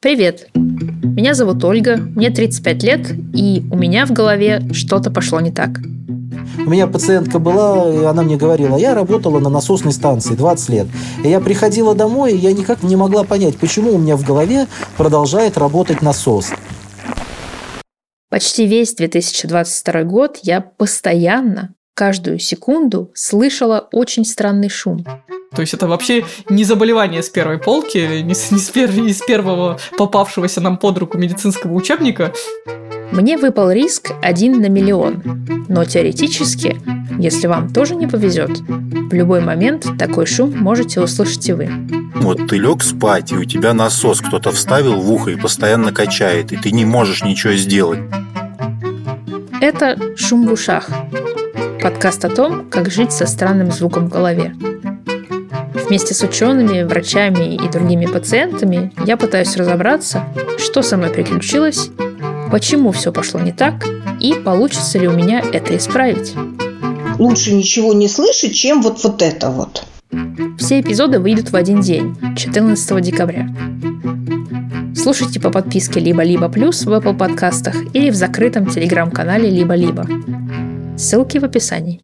Привет! 0.00 0.48
Меня 0.54 1.34
зовут 1.34 1.64
Ольга, 1.64 1.96
мне 1.96 2.30
35 2.30 2.82
лет, 2.84 3.00
и 3.34 3.64
у 3.68 3.76
меня 3.76 4.06
в 4.06 4.12
голове 4.12 4.62
что-то 4.72 5.10
пошло 5.10 5.40
не 5.40 5.50
так. 5.50 5.70
У 6.56 6.70
меня 6.70 6.86
пациентка 6.86 7.40
была, 7.40 7.92
и 7.92 8.04
она 8.04 8.22
мне 8.22 8.36
говорила, 8.36 8.76
я 8.76 8.94
работала 8.94 9.40
на 9.40 9.48
насосной 9.48 9.92
станции 9.92 10.36
20 10.36 10.68
лет. 10.68 10.86
И 11.24 11.28
я 11.28 11.40
приходила 11.40 11.96
домой, 11.96 12.34
и 12.34 12.36
я 12.36 12.52
никак 12.52 12.84
не 12.84 12.94
могла 12.94 13.24
понять, 13.24 13.56
почему 13.56 13.92
у 13.92 13.98
меня 13.98 14.16
в 14.16 14.24
голове 14.24 14.68
продолжает 14.96 15.58
работать 15.58 16.00
насос. 16.00 16.52
Почти 18.30 18.68
весь 18.68 18.94
2022 18.94 20.04
год 20.04 20.38
я 20.44 20.60
постоянно, 20.60 21.74
каждую 21.94 22.38
секунду 22.38 23.10
слышала 23.14 23.88
очень 23.90 24.24
странный 24.24 24.68
шум. 24.68 25.04
То 25.58 25.62
есть 25.62 25.74
это 25.74 25.88
вообще 25.88 26.24
не 26.48 26.62
заболевание 26.62 27.20
с 27.20 27.30
первой 27.30 27.58
полки, 27.58 28.22
не 28.22 28.36
с, 28.36 28.52
не 28.52 28.60
с, 28.60 28.70
пер, 28.70 28.96
не 28.96 29.12
с 29.12 29.20
первого 29.20 29.76
попавшегося 29.98 30.60
нам 30.60 30.76
под 30.78 30.98
руку 30.98 31.18
медицинского 31.18 31.72
учебника. 31.74 32.32
Мне 33.10 33.36
выпал 33.36 33.72
риск 33.72 34.12
один 34.22 34.60
на 34.60 34.68
миллион. 34.68 35.20
Но 35.66 35.84
теоретически, 35.84 36.80
если 37.18 37.48
вам 37.48 37.70
тоже 37.74 37.96
не 37.96 38.06
повезет, 38.06 38.60
в 38.60 39.12
любой 39.12 39.40
момент 39.40 39.84
такой 39.98 40.26
шум 40.26 40.56
можете 40.56 41.00
услышать 41.00 41.48
и 41.48 41.52
вы. 41.52 41.68
Вот 42.14 42.46
ты 42.46 42.58
лег 42.58 42.84
спать, 42.84 43.32
и 43.32 43.36
у 43.36 43.44
тебя 43.44 43.74
насос 43.74 44.20
кто-то 44.20 44.52
вставил 44.52 45.00
в 45.00 45.10
ухо 45.10 45.32
и 45.32 45.36
постоянно 45.36 45.90
качает, 45.90 46.52
и 46.52 46.56
ты 46.56 46.70
не 46.70 46.84
можешь 46.84 47.24
ничего 47.24 47.54
сделать. 47.54 47.98
Это 49.60 49.98
«Шум 50.16 50.46
в 50.46 50.52
ушах». 50.52 50.88
Подкаст 51.82 52.24
о 52.24 52.28
том, 52.28 52.70
как 52.70 52.92
жить 52.92 53.10
со 53.10 53.26
странным 53.26 53.72
звуком 53.72 54.06
в 54.06 54.12
голове. 54.12 54.54
Вместе 55.74 56.14
с 56.14 56.22
учеными, 56.22 56.82
врачами 56.82 57.54
и 57.54 57.68
другими 57.68 58.06
пациентами 58.06 58.92
я 59.04 59.16
пытаюсь 59.16 59.56
разобраться, 59.56 60.24
что 60.58 60.82
со 60.82 60.96
мной 60.96 61.10
приключилось, 61.10 61.90
почему 62.50 62.92
все 62.92 63.12
пошло 63.12 63.40
не 63.40 63.52
так 63.52 63.86
и 64.20 64.34
получится 64.34 64.98
ли 64.98 65.08
у 65.08 65.12
меня 65.12 65.42
это 65.52 65.76
исправить. 65.76 66.34
Лучше 67.18 67.54
ничего 67.54 67.92
не 67.92 68.08
слышать, 68.08 68.54
чем 68.54 68.82
вот, 68.82 69.02
вот 69.02 69.22
это 69.22 69.50
вот. 69.50 69.84
Все 70.58 70.80
эпизоды 70.80 71.20
выйдут 71.20 71.50
в 71.50 71.56
один 71.56 71.80
день, 71.80 72.16
14 72.36 73.00
декабря. 73.02 73.48
Слушайте 74.94 75.40
по 75.40 75.50
подписке 75.50 76.00
«Либо-либо 76.00 76.48
плюс» 76.48 76.84
в 76.84 76.92
Apple 76.92 77.16
подкастах 77.16 77.74
или 77.94 78.10
в 78.10 78.14
закрытом 78.14 78.66
телеграм-канале 78.66 79.48
«Либо-либо». 79.48 80.06
Ссылки 80.98 81.38
в 81.38 81.44
описании. 81.44 81.96